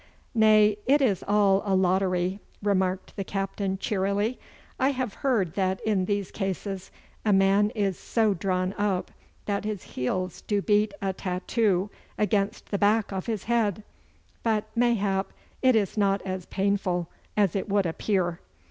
[0.33, 4.39] 'Nay, it is all a lottery,' remarked the Captain cheerily.
[4.79, 6.89] 'I have heard that in these cases
[7.23, 9.11] a man is so drawn up
[9.45, 13.83] that his heels do beat a tattoo against the back of his head.
[14.41, 17.07] But, mayhap, it is not as painful
[17.37, 18.39] as it would appear.